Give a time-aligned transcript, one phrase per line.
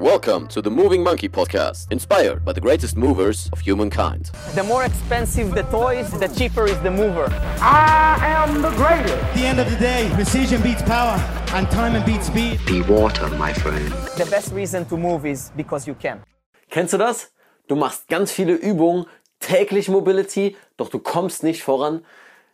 [0.00, 4.32] Welcome to the Moving Monkey podcast, inspired by the greatest movers of humankind.
[4.56, 7.28] The more expensive the toys, the cheaper is the mover.
[7.60, 9.14] I am the greatest.
[9.14, 11.16] At the end of the day, precision beats power
[11.54, 12.58] and time beats speed.
[12.66, 13.86] Be water, my friend.
[14.16, 16.24] The best reason to move is because you can.
[16.70, 17.30] Kennst du das?
[17.68, 19.06] Du machst ganz viele Übungen,
[19.38, 22.04] täglich Mobility, doch du kommst nicht voran.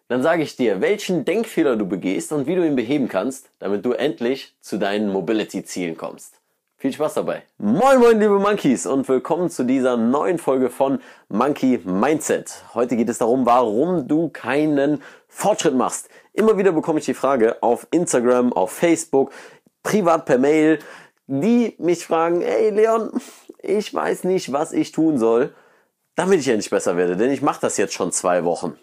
[0.09, 3.87] Dann sage ich dir, welchen Denkfehler du begehst und wie du ihn beheben kannst, damit
[3.87, 6.40] du endlich zu deinen Mobility-Zielen kommst.
[6.81, 7.43] Viel Spaß dabei.
[7.59, 10.99] Moin moin liebe Monkeys und willkommen zu dieser neuen Folge von
[11.29, 12.65] Monkey Mindset.
[12.73, 16.09] Heute geht es darum, warum du keinen Fortschritt machst.
[16.33, 19.31] Immer wieder bekomme ich die Frage auf Instagram, auf Facebook,
[19.83, 20.79] privat per Mail,
[21.27, 23.11] die mich fragen, ey Leon,
[23.59, 25.53] ich weiß nicht, was ich tun soll,
[26.15, 28.79] damit ich endlich besser werde, denn ich mache das jetzt schon zwei Wochen.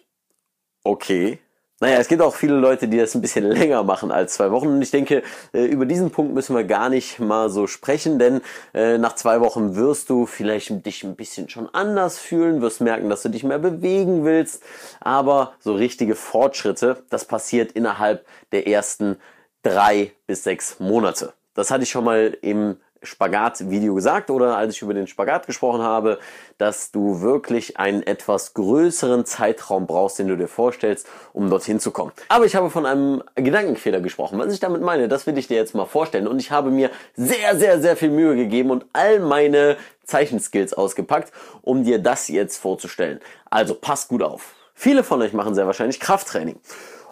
[0.83, 1.39] Okay,
[1.79, 4.67] naja, es gibt auch viele Leute, die das ein bisschen länger machen als zwei Wochen.
[4.67, 5.21] Und ich denke,
[5.53, 8.41] äh, über diesen Punkt müssen wir gar nicht mal so sprechen, denn
[8.73, 13.09] äh, nach zwei Wochen wirst du vielleicht dich ein bisschen schon anders fühlen, wirst merken,
[13.09, 14.63] dass du dich mehr bewegen willst.
[14.99, 19.17] Aber so richtige Fortschritte, das passiert innerhalb der ersten
[19.61, 21.33] drei bis sechs Monate.
[21.53, 25.81] Das hatte ich schon mal im Spagat-Video gesagt oder als ich über den Spagat gesprochen
[25.81, 26.19] habe,
[26.57, 31.91] dass du wirklich einen etwas größeren Zeitraum brauchst, den du dir vorstellst, um dorthin zu
[31.91, 32.11] kommen.
[32.29, 34.39] Aber ich habe von einem Gedankenfehler gesprochen.
[34.39, 36.27] Was ich damit meine, das will ich dir jetzt mal vorstellen.
[36.27, 41.31] Und ich habe mir sehr, sehr, sehr viel Mühe gegeben und all meine Zeichenskills ausgepackt,
[41.61, 43.19] um dir das jetzt vorzustellen.
[43.49, 44.55] Also pass gut auf.
[44.73, 46.59] Viele von euch machen sehr wahrscheinlich Krafttraining.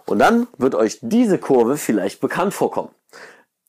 [0.05, 2.89] Und dann wird euch diese Kurve vielleicht bekannt vorkommen.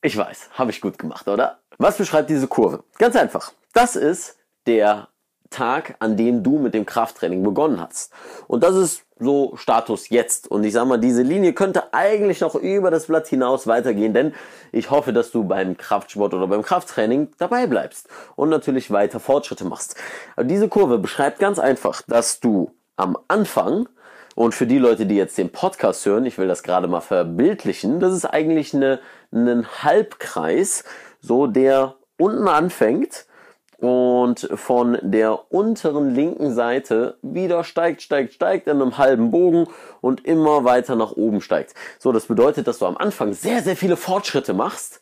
[0.07, 1.59] Ich weiß, habe ich gut gemacht, oder?
[1.79, 2.85] Was beschreibt diese Kurve?
[2.97, 3.51] Ganz einfach.
[3.73, 4.37] Das ist
[4.69, 5.09] der
[5.51, 8.13] Tag, an dem du mit dem Krafttraining begonnen hast.
[8.47, 10.49] Und das ist so Status jetzt.
[10.49, 14.33] Und ich sag mal, diese Linie könnte eigentlich noch über das Blatt hinaus weitergehen, denn
[14.71, 19.65] ich hoffe, dass du beim Kraftsport oder beim Krafttraining dabei bleibst und natürlich weiter Fortschritte
[19.65, 19.97] machst.
[20.37, 23.89] Aber diese Kurve beschreibt ganz einfach, dass du am Anfang
[24.37, 28.01] und für die Leute, die jetzt den Podcast hören, ich will das gerade mal verbildlichen,
[28.01, 29.01] das ist eigentlich eine,
[29.33, 30.85] ein Halbkreis,
[31.21, 33.25] so der unten anfängt
[33.79, 39.69] und von der unteren linken Seite wieder steigt, steigt, steigt in einem halben Bogen
[40.03, 41.75] und immer weiter nach oben steigt.
[41.99, 45.01] So, das bedeutet, dass du am Anfang sehr, sehr viele Fortschritte machst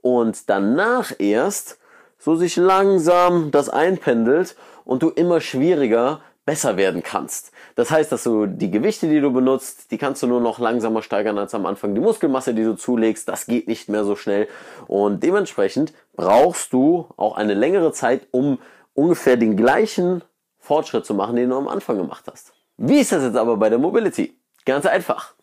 [0.00, 1.78] und danach erst
[2.18, 7.50] so sich langsam das einpendelt und du immer schwieriger besser werden kannst.
[7.74, 11.02] Das heißt, dass du die Gewichte, die du benutzt, die kannst du nur noch langsamer
[11.02, 11.94] steigern als am Anfang.
[11.94, 14.48] Die Muskelmasse, die du zulegst, das geht nicht mehr so schnell.
[14.86, 18.58] Und dementsprechend brauchst du auch eine längere Zeit, um
[18.94, 20.22] ungefähr den gleichen
[20.58, 22.52] Fortschritt zu machen, den du am Anfang gemacht hast.
[22.78, 24.38] Wie ist das jetzt aber bei der Mobility?
[24.64, 25.34] Ganz einfach.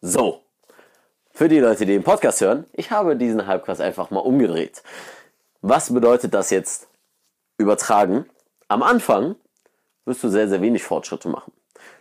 [0.00, 0.42] So.
[1.32, 4.82] Für die Leute, die den Podcast hören, ich habe diesen Halbkreis einfach mal umgedreht.
[5.60, 6.88] Was bedeutet das jetzt
[7.58, 8.24] übertragen?
[8.68, 9.36] Am Anfang
[10.04, 11.52] wirst du sehr, sehr wenig Fortschritte machen.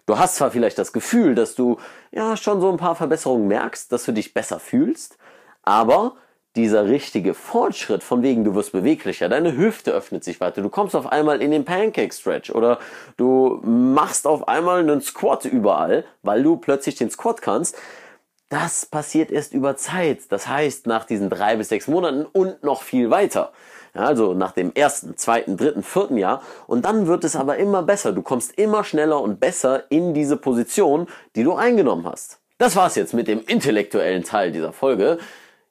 [0.05, 1.77] Du hast zwar vielleicht das Gefühl, dass du
[2.11, 5.17] ja schon so ein paar Verbesserungen merkst, dass du dich besser fühlst,
[5.63, 6.15] aber
[6.55, 10.95] dieser richtige Fortschritt von wegen, du wirst beweglicher, deine Hüfte öffnet sich weiter, du kommst
[10.95, 12.79] auf einmal in den Pancake Stretch oder
[13.17, 17.75] du machst auf einmal einen Squat überall, weil du plötzlich den Squat kannst.
[18.49, 20.31] Das passiert erst über Zeit.
[20.31, 23.51] Das heißt, nach diesen drei bis sechs Monaten und noch viel weiter.
[23.95, 26.41] Ja, also nach dem ersten, zweiten, dritten, vierten Jahr.
[26.67, 28.11] Und dann wird es aber immer besser.
[28.11, 32.39] Du kommst immer schneller und besser in diese Position, die du eingenommen hast.
[32.57, 35.17] Das war's jetzt mit dem intellektuellen Teil dieser Folge.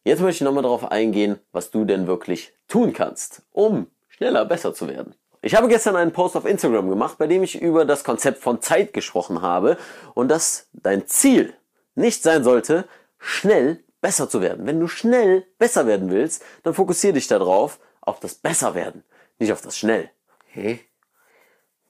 [0.04, 4.74] Jetzt möchte ich nochmal darauf eingehen, was du denn wirklich tun kannst, um schneller besser
[4.74, 5.14] zu werden.
[5.42, 8.62] Ich habe gestern einen Post auf Instagram gemacht, bei dem ich über das Konzept von
[8.62, 9.76] Zeit gesprochen habe
[10.14, 11.52] und dass dein Ziel
[11.94, 12.86] nicht sein sollte,
[13.18, 14.66] schnell besser zu werden.
[14.66, 19.04] Wenn du schnell besser werden willst, dann fokussiere dich darauf, auf das Besserwerden,
[19.38, 20.10] nicht auf das Schnell.
[20.46, 20.80] Hä?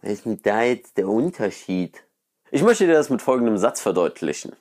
[0.01, 2.03] Was ist denn da jetzt der Unterschied?
[2.51, 4.55] Ich möchte dir das mit folgendem Satz verdeutlichen.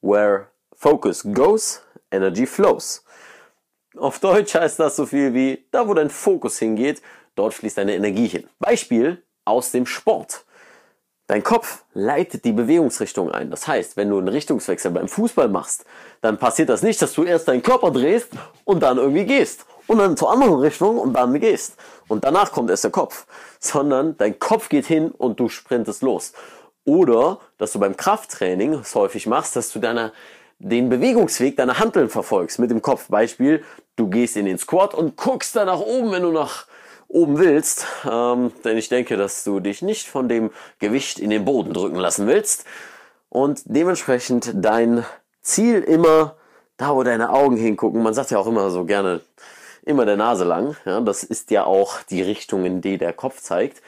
[0.00, 3.04] Where focus goes, energy flows.
[3.96, 7.02] Auf Deutsch heißt das so viel wie, da wo dein Fokus hingeht,
[7.34, 8.48] dort fließt deine Energie hin.
[8.58, 10.44] Beispiel aus dem Sport.
[11.26, 13.50] Dein Kopf leitet die Bewegungsrichtung ein.
[13.50, 15.84] Das heißt, wenn du einen Richtungswechsel beim Fußball machst,
[16.20, 18.30] dann passiert das nicht, dass du erst deinen Körper drehst
[18.64, 21.76] und dann irgendwie gehst und dann zur anderen Richtung und dann gehst.
[22.08, 23.26] Und danach kommt erst der Kopf.
[23.60, 26.32] Sondern dein Kopf geht hin und du sprintest los.
[26.84, 30.12] Oder, dass du beim Krafttraining es häufig machst, dass du deine,
[30.58, 32.58] den Bewegungsweg deiner Handeln verfolgst.
[32.58, 33.06] Mit dem Kopf.
[33.08, 33.64] Beispiel,
[33.96, 36.66] du gehst in den Squat und guckst da nach oben, wenn du nach
[37.08, 37.86] oben willst.
[38.10, 41.96] Ähm, denn ich denke, dass du dich nicht von dem Gewicht in den Boden drücken
[41.96, 42.64] lassen willst.
[43.28, 45.04] Und dementsprechend dein
[45.40, 46.36] Ziel immer
[46.76, 48.02] da, wo deine Augen hingucken.
[48.02, 49.20] Man sagt ja auch immer so gerne,
[49.84, 50.76] immer der Nase lang.
[50.84, 53.82] Ja, das ist ja auch die Richtung, in die der Kopf zeigt.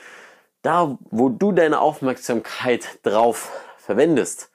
[0.62, 4.50] Da, wo du deine Aufmerksamkeit drauf verwendest,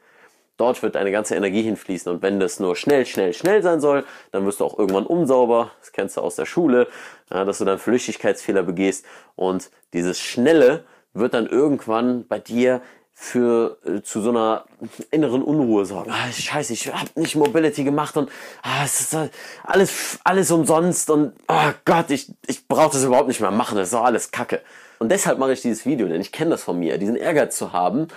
[0.57, 2.11] dort wird deine ganze Energie hinfließen.
[2.11, 5.71] Und wenn das nur schnell, schnell, schnell sein soll, dann wirst du auch irgendwann unsauber.
[5.79, 6.87] Das kennst du aus der Schule,
[7.31, 9.05] ja, dass du dann Flüchtigkeitsfehler begehst.
[9.35, 10.83] Und dieses Schnelle
[11.13, 12.81] wird dann irgendwann bei dir
[13.21, 14.63] für äh, zu so einer
[15.11, 16.09] inneren Unruhe sorgen.
[16.09, 18.31] Ah, scheiße, ich habe nicht Mobility gemacht und
[18.61, 19.29] ah, es ist äh,
[19.65, 23.89] alles alles umsonst und oh Gott, ich ich brauche das überhaupt nicht mehr machen, das
[23.89, 24.61] ist doch alles Kacke.
[24.99, 27.73] Und deshalb mache ich dieses Video, denn ich kenne das von mir, diesen Ehrgeiz zu
[27.73, 28.07] haben,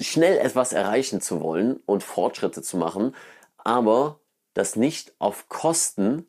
[0.00, 3.14] schnell etwas erreichen zu wollen und Fortschritte zu machen,
[3.58, 4.20] aber
[4.54, 6.26] das nicht auf Kosten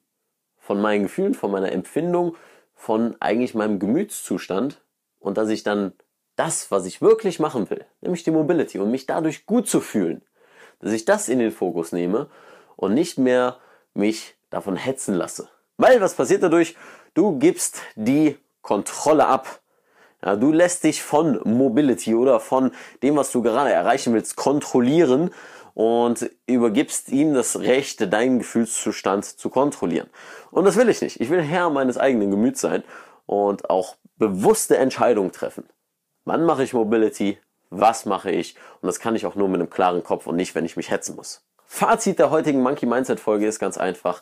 [0.57, 2.35] von meinen Gefühlen, von meiner Empfindung,
[2.75, 4.81] von eigentlich meinem Gemütszustand
[5.17, 5.93] und dass ich dann
[6.37, 10.21] das, was ich wirklich machen will, nämlich die Mobility und mich dadurch gut zu fühlen,
[10.79, 12.29] dass ich das in den Fokus nehme
[12.75, 13.57] und nicht mehr
[13.93, 15.49] mich davon hetzen lasse.
[15.77, 16.75] Weil was passiert dadurch?
[17.13, 19.59] Du gibst die Kontrolle ab.
[20.23, 22.71] Ja, du lässt dich von Mobility oder von
[23.03, 25.31] dem, was du gerade erreichen willst, kontrollieren
[25.73, 30.09] und übergibst ihm das Recht, deinen Gefühlszustand zu kontrollieren.
[30.49, 31.19] Und das will ich nicht.
[31.21, 32.83] Ich will Herr meines eigenen Gemüts sein
[33.27, 35.65] und auch bewusste Entscheidungen treffen.
[36.27, 37.37] Wann mache ich Mobility?
[37.69, 38.55] Was mache ich?
[38.81, 40.91] Und das kann ich auch nur mit einem klaren Kopf und nicht, wenn ich mich
[40.91, 41.41] hetzen muss.
[41.65, 44.21] Fazit der heutigen Monkey Mindset Folge ist ganz einfach.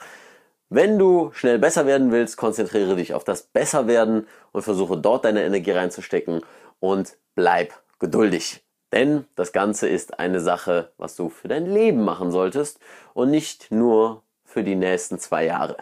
[0.70, 5.44] Wenn du schnell besser werden willst, konzentriere dich auf das Besserwerden und versuche dort deine
[5.44, 6.42] Energie reinzustecken
[6.80, 8.64] und bleib geduldig.
[8.94, 12.80] Denn das Ganze ist eine Sache, was du für dein Leben machen solltest
[13.16, 15.78] und nicht nur für die nächsten zwei Jahre.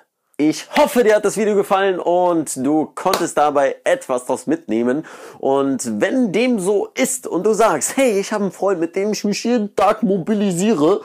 [0.49, 5.05] Ich hoffe, dir hat das Video gefallen und du konntest dabei etwas draus mitnehmen.
[5.39, 9.13] Und wenn dem so ist und du sagst, hey, ich habe einen Freund, mit dem
[9.13, 10.99] ich mich jeden Tag mobilisiere,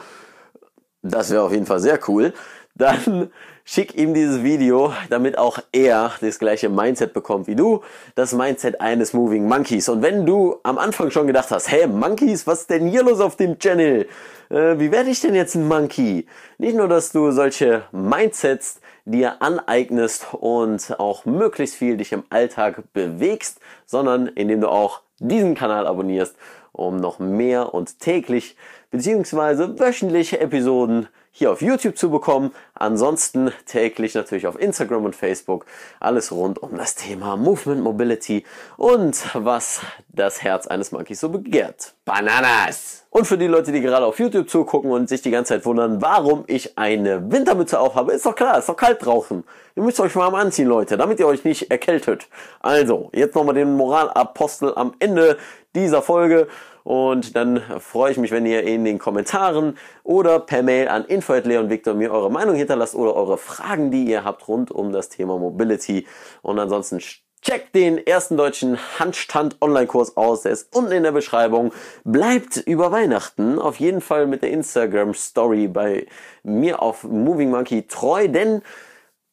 [1.03, 2.35] das wäre auf jeden Fall sehr cool,
[2.79, 3.31] dann
[3.65, 7.83] schick ihm dieses Video, damit auch er das gleiche Mindset bekommt wie du,
[8.15, 9.89] das Mindset eines Moving Monkeys.
[9.91, 13.21] Und wenn du am Anfang schon gedacht hast, hey Monkeys, was ist denn hier los
[13.21, 14.09] auf dem Channel?
[14.49, 16.27] Äh, wie werde ich denn jetzt ein Monkey?
[16.57, 22.83] Nicht nur, dass du solche Mindsets dir aneignest und auch möglichst viel dich im Alltag
[22.93, 26.37] bewegst, sondern indem du auch diesen Kanal abonnierst,
[26.73, 28.57] um noch mehr und täglich
[28.91, 31.09] beziehungsweise wöchentliche Episoden
[31.39, 32.53] hier auf YouTube zu bekommen.
[32.75, 35.67] Ansonsten täglich natürlich auf Instagram und Facebook
[36.01, 38.45] alles rund um das Thema Movement Mobility
[38.77, 41.95] und was das Herz eines Monkeys so begehrt.
[42.05, 43.05] Bananas!
[43.11, 46.03] Und für die Leute, die gerade auf YouTube zugucken und sich die ganze Zeit wundern,
[46.03, 49.45] warum ich eine Wintermütze aufhabe, ist doch klar, ist doch kalt draußen.
[49.77, 52.27] Ihr müsst euch warm anziehen, Leute, damit ihr euch nicht erkältet.
[52.61, 55.39] Also, jetzt nochmal den Moralapostel am Ende
[55.75, 56.49] dieser Folge.
[56.89, 61.93] Und dann freue ich mich, wenn ihr in den Kommentaren oder per Mail an info.leonvictor
[61.93, 66.07] mir eure Meinung hinterlasst oder eure Fragen, die ihr habt rund um das Thema Mobility.
[66.41, 66.99] Und ansonsten
[67.41, 71.73] Checkt den ersten deutschen Handstand Online-Kurs aus, der ist unten in der Beschreibung.
[72.05, 76.07] Bleibt über Weihnachten auf jeden Fall mit der Instagram Story bei
[76.43, 78.63] mir auf Moving Monkey treu, denn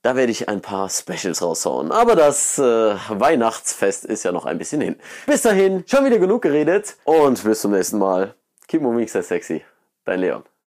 [0.05, 1.91] da werde ich ein paar Specials raushauen.
[1.91, 2.61] Aber das äh,
[3.09, 4.97] Weihnachtsfest ist ja noch ein bisschen hin.
[5.25, 8.35] Bis dahin, schon wieder genug geredet und bis zum nächsten Mal.
[8.67, 9.65] Keep moving, stay sexy.
[10.05, 10.43] Dein Leon.